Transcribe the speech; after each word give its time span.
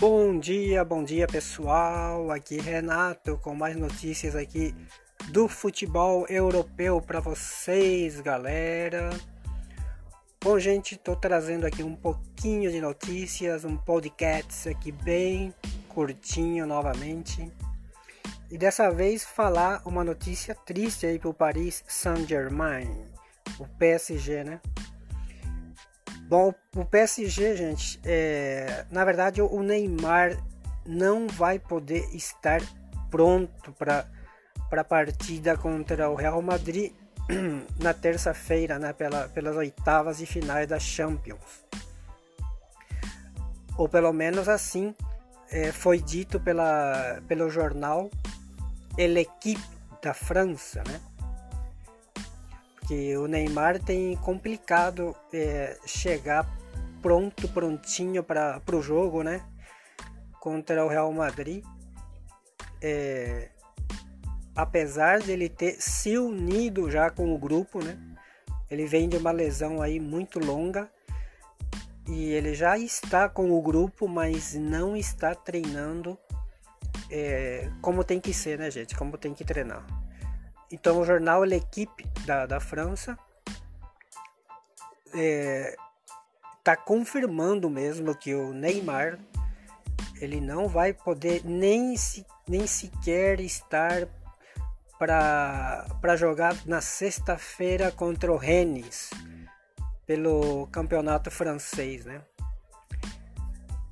Bom 0.00 0.38
dia, 0.38 0.82
bom 0.82 1.04
dia 1.04 1.26
pessoal. 1.26 2.30
Aqui 2.30 2.58
Renato 2.58 3.36
com 3.36 3.54
mais 3.54 3.76
notícias 3.76 4.34
aqui 4.34 4.74
do 5.28 5.46
futebol 5.46 6.24
europeu 6.26 7.02
para 7.02 7.20
vocês, 7.20 8.18
galera. 8.18 9.10
Bom, 10.42 10.58
gente, 10.58 10.96
tô 10.96 11.14
trazendo 11.14 11.66
aqui 11.66 11.82
um 11.82 11.94
pouquinho 11.94 12.70
de 12.70 12.80
notícias, 12.80 13.66
um 13.66 13.76
podcast 13.76 14.70
aqui 14.70 14.90
bem 14.90 15.52
curtinho 15.90 16.66
novamente. 16.66 17.52
E 18.50 18.56
dessa 18.56 18.90
vez 18.90 19.22
falar 19.22 19.82
uma 19.84 20.02
notícia 20.02 20.54
triste 20.54 21.04
aí 21.04 21.18
pro 21.18 21.34
Paris 21.34 21.84
Saint-Germain, 21.86 22.88
o 23.58 23.68
PSG, 23.76 24.44
né? 24.44 24.62
Bom, 26.30 26.54
o 26.76 26.84
PSG, 26.84 27.56
gente, 27.56 28.00
é, 28.04 28.86
na 28.88 29.04
verdade 29.04 29.42
o 29.42 29.62
Neymar 29.64 30.36
não 30.86 31.26
vai 31.26 31.58
poder 31.58 32.04
estar 32.14 32.60
pronto 33.10 33.72
para 33.72 34.06
a 34.70 34.84
partida 34.84 35.56
contra 35.56 36.08
o 36.08 36.14
Real 36.14 36.40
Madrid 36.40 36.92
na 37.82 37.92
terça-feira, 37.92 38.78
né, 38.78 38.92
pela, 38.92 39.28
pelas 39.30 39.56
oitavas 39.56 40.20
e 40.20 40.26
finais 40.26 40.68
da 40.68 40.78
Champions. 40.78 41.64
Ou 43.76 43.88
pelo 43.88 44.12
menos 44.12 44.48
assim 44.48 44.94
é, 45.50 45.72
foi 45.72 45.98
dito 45.98 46.38
pela, 46.38 47.20
pelo 47.26 47.50
jornal 47.50 48.08
L'Equipe 48.96 49.60
da 50.00 50.14
França, 50.14 50.84
né? 50.86 51.00
Que 52.90 53.16
o 53.16 53.28
Neymar 53.28 53.80
tem 53.80 54.16
complicado 54.16 55.14
é, 55.32 55.78
chegar 55.86 56.44
pronto, 57.00 57.46
prontinho 57.46 58.20
para 58.24 58.60
o 58.72 58.82
jogo, 58.82 59.22
né? 59.22 59.44
Contra 60.40 60.84
o 60.84 60.88
Real 60.88 61.12
Madrid. 61.12 61.64
É, 62.82 63.50
apesar 64.56 65.20
de 65.20 65.30
ele 65.30 65.48
ter 65.48 65.80
se 65.80 66.18
unido 66.18 66.90
já 66.90 67.10
com 67.10 67.32
o 67.32 67.38
grupo, 67.38 67.78
né? 67.80 67.96
Ele 68.68 68.84
vem 68.86 69.08
de 69.08 69.16
uma 69.16 69.30
lesão 69.30 69.80
aí 69.80 70.00
muito 70.00 70.40
longa 70.40 70.90
e 72.08 72.32
ele 72.32 72.54
já 72.54 72.76
está 72.76 73.28
com 73.28 73.52
o 73.52 73.62
grupo, 73.62 74.08
mas 74.08 74.54
não 74.54 74.96
está 74.96 75.32
treinando 75.32 76.18
é, 77.08 77.70
como 77.80 78.02
tem 78.02 78.18
que 78.18 78.34
ser, 78.34 78.58
né, 78.58 78.68
gente? 78.68 78.96
Como 78.96 79.16
tem 79.16 79.32
que 79.32 79.44
treinar. 79.44 79.86
Então 80.70 81.00
o 81.00 81.04
jornal 81.04 81.42
L'Equipe 81.42 82.04
da, 82.24 82.46
da 82.46 82.60
França 82.60 83.18
está 85.06 85.18
é, 85.18 85.76
tá 86.62 86.76
confirmando 86.76 87.68
mesmo 87.68 88.14
que 88.14 88.34
o 88.34 88.52
Neymar 88.52 89.18
ele 90.20 90.40
não 90.40 90.68
vai 90.68 90.92
poder 90.92 91.42
nem, 91.44 91.96
se, 91.96 92.24
nem 92.46 92.66
sequer 92.66 93.40
estar 93.40 94.06
para 94.98 96.16
jogar 96.16 96.54
na 96.66 96.82
sexta-feira 96.82 97.90
contra 97.90 98.30
o 98.30 98.36
Rennes 98.36 99.10
pelo 100.06 100.66
campeonato 100.66 101.30
francês, 101.30 102.04
né? 102.04 102.20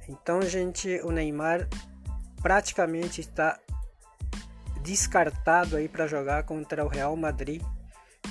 Então, 0.07 0.43
gente, 0.43 1.01
o 1.03 1.11
Neymar 1.11 1.67
praticamente 2.43 3.21
está 3.21 3.59
descartado 4.89 5.77
aí 5.77 5.87
para 5.87 6.07
jogar 6.07 6.45
contra 6.45 6.85
o 6.85 6.89
Real 6.89 7.15
Madrid 7.15 7.63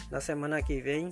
na 0.10 0.20
semana 0.20 0.62
que 0.62 0.82
vem. 0.82 1.12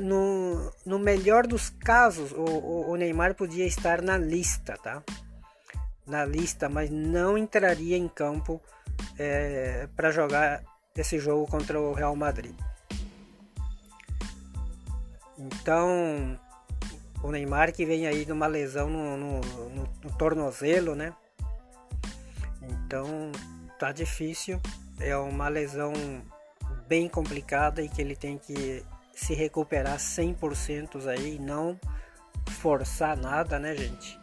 No, 0.00 0.72
no 0.86 0.98
melhor 0.98 1.46
dos 1.46 1.68
casos, 1.68 2.32
o, 2.32 2.90
o 2.90 2.96
Neymar 2.96 3.34
podia 3.34 3.66
estar 3.66 4.00
na 4.00 4.16
lista, 4.16 4.78
tá? 4.78 5.02
Na 6.06 6.24
lista, 6.24 6.68
mas 6.68 6.88
não 6.90 7.36
entraria 7.36 7.96
em 7.96 8.08
campo 8.08 8.62
é, 9.18 9.88
para 9.96 10.12
jogar 10.12 10.62
esse 10.96 11.18
jogo 11.18 11.46
contra 11.50 11.78
o 11.78 11.92
Real 11.92 12.14
Madrid. 12.14 12.54
Então, 15.36 16.38
o 17.22 17.30
Neymar 17.30 17.72
que 17.72 17.84
vem 17.84 18.06
aí 18.06 18.24
de 18.24 18.32
uma 18.32 18.46
lesão 18.46 18.88
no, 18.88 19.16
no, 19.16 19.40
no, 19.40 19.88
no 20.04 20.16
tornozelo, 20.16 20.94
né? 20.94 21.14
Então 22.62 23.32
tá 23.78 23.92
difícil, 23.92 24.60
é 25.00 25.16
uma 25.16 25.48
lesão 25.48 25.92
bem 26.88 27.08
complicada 27.08 27.82
e 27.82 27.88
que 27.88 28.00
ele 28.00 28.16
tem 28.16 28.38
que 28.38 28.84
se 29.14 29.34
recuperar 29.34 29.98
100% 29.98 31.06
aí 31.06 31.38
não 31.38 31.78
forçar 32.50 33.16
nada, 33.16 33.58
né, 33.58 33.74
gente? 33.76 34.18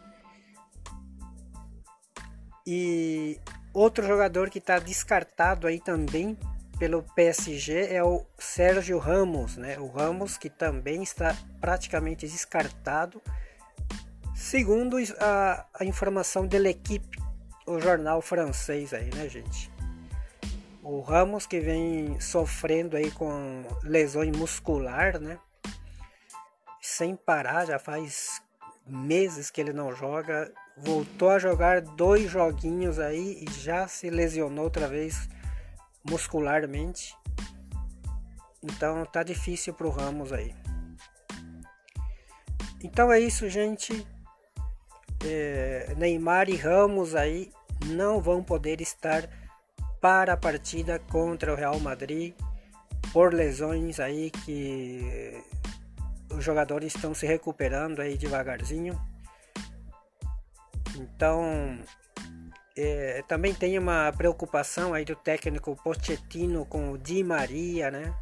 E 2.66 3.38
outro 3.72 4.06
jogador 4.06 4.50
que 4.50 4.58
está 4.58 4.78
descartado 4.78 5.66
aí 5.66 5.78
também 5.78 6.36
pelo 6.78 7.02
PSG 7.02 7.94
é 7.94 8.02
o 8.02 8.24
Sérgio 8.38 8.98
Ramos, 8.98 9.56
né? 9.56 9.78
O 9.78 9.88
Ramos 9.88 10.36
que 10.36 10.50
também 10.50 11.02
está 11.02 11.36
praticamente 11.60 12.26
descartado, 12.26 13.22
segundo 14.34 14.96
a, 15.18 15.66
a 15.74 15.84
informação 15.84 16.46
da 16.46 16.58
equipe, 16.68 17.18
o 17.66 17.80
jornal 17.80 18.20
francês 18.20 18.92
aí, 18.92 19.10
né, 19.14 19.28
gente? 19.28 19.70
O 20.82 21.00
Ramos 21.00 21.46
que 21.46 21.58
vem 21.60 22.20
sofrendo 22.20 22.96
aí 22.96 23.10
com 23.10 23.64
lesões 23.82 24.36
muscular, 24.36 25.18
né? 25.18 25.38
Sem 26.80 27.16
parar, 27.16 27.66
já 27.66 27.78
faz 27.78 28.40
meses 28.86 29.50
que 29.50 29.60
ele 29.60 29.72
não 29.72 29.92
joga. 29.94 30.52
Voltou 30.76 31.30
a 31.30 31.38
jogar 31.38 31.80
dois 31.80 32.30
joguinhos 32.30 32.98
aí 32.98 33.44
e 33.44 33.50
já 33.60 33.88
se 33.88 34.10
lesionou 34.10 34.64
outra 34.64 34.86
vez 34.86 35.28
muscularmente. 36.10 37.14
Então 38.62 39.04
tá 39.06 39.22
difícil 39.22 39.74
pro 39.74 39.90
Ramos 39.90 40.32
aí. 40.32 40.54
Então 42.82 43.12
é 43.12 43.18
isso, 43.20 43.48
gente. 43.48 44.06
É, 45.24 45.94
Neymar 45.96 46.48
e 46.48 46.56
Ramos 46.56 47.14
aí 47.14 47.50
não 47.86 48.20
vão 48.20 48.42
poder 48.42 48.80
estar 48.80 49.28
para 50.00 50.34
a 50.34 50.36
partida 50.36 50.98
contra 50.98 51.52
o 51.52 51.56
Real 51.56 51.78
Madrid 51.80 52.34
por 53.12 53.32
lesões 53.32 53.98
aí 53.98 54.30
que 54.30 55.42
os 56.30 56.44
jogadores 56.44 56.94
estão 56.94 57.14
se 57.14 57.26
recuperando 57.26 58.00
aí 58.00 58.16
devagarzinho. 58.16 59.00
Então 60.96 61.78
é, 62.76 63.24
também 63.26 63.54
tem 63.54 63.78
uma 63.78 64.12
preocupação 64.12 64.92
aí 64.92 65.04
do 65.04 65.16
técnico 65.16 65.74
Pochettino 65.82 66.66
com 66.66 66.92
o 66.92 66.98
Di 66.98 67.24
Maria, 67.24 67.90
né? 67.90 68.14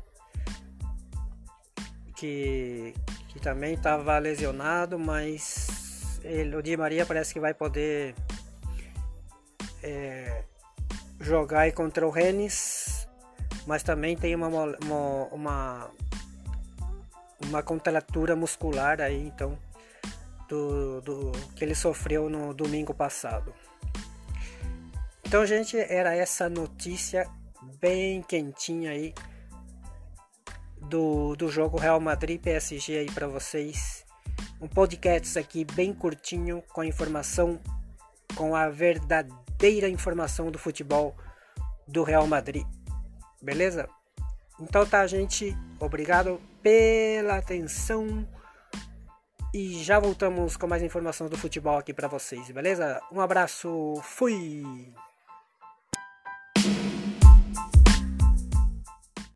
Que, 2.17 2.95
que 3.29 3.41
também 3.41 3.75
estava 3.75 4.17
lesionado, 4.19 4.97
mas 4.97 6.21
ele, 6.23 6.55
o 6.55 6.63
Di 6.63 6.77
Maria 6.77 7.05
parece 7.05 7.35
que 7.35 7.41
vai 7.41 7.53
poder 7.53 8.15
é, 9.83 10.45
jogar 11.19 11.61
aí 11.61 11.73
contra 11.73 12.07
o 12.07 12.11
Rennes, 12.11 13.09
mas 13.67 13.83
também 13.83 14.17
tem 14.17 14.37
uma, 14.37 14.47
uma, 14.47 15.25
uma, 15.33 15.91
uma 17.45 17.63
contratura 17.63 18.37
muscular 18.37 19.01
aí, 19.01 19.27
então, 19.27 19.59
do, 20.49 21.01
do 21.01 21.33
que 21.57 21.65
ele 21.65 21.75
sofreu 21.75 22.31
no 22.31 22.55
domingo 22.55 22.95
passado. 22.95 23.53
Então, 25.35 25.45
gente, 25.45 25.77
era 25.77 26.15
essa 26.15 26.49
notícia 26.49 27.29
bem 27.81 28.23
quentinha 28.23 28.93
aí 28.93 29.13
do, 30.83 31.35
do 31.35 31.51
jogo 31.51 31.77
Real 31.77 31.99
Madrid 31.99 32.41
PSG 32.41 32.99
aí 32.99 33.11
para 33.11 33.27
vocês. 33.27 34.07
Um 34.61 34.69
podcast 34.69 35.37
aqui 35.37 35.65
bem 35.65 35.93
curtinho 35.93 36.63
com 36.73 36.83
a 36.83 36.87
informação, 36.87 37.59
com 38.37 38.55
a 38.55 38.69
verdadeira 38.69 39.89
informação 39.89 40.53
do 40.53 40.59
futebol 40.59 41.17
do 41.89 42.05
Real 42.05 42.29
Madrid. 42.29 42.65
Beleza? 43.43 43.89
Então 44.61 44.87
tá, 44.87 45.05
gente. 45.05 45.53
Obrigado 45.81 46.41
pela 46.63 47.39
atenção. 47.39 48.25
E 49.53 49.83
já 49.83 49.99
voltamos 49.99 50.57
com 50.57 50.69
mais 50.69 50.85
informações 50.85 51.29
do 51.29 51.37
futebol 51.37 51.77
aqui 51.77 51.93
para 51.93 52.07
vocês, 52.07 52.49
beleza? 52.53 53.03
Um 53.11 53.21
abraço, 53.21 54.01
fui! 54.01 54.63